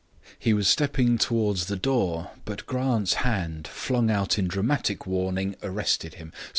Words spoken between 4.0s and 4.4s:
out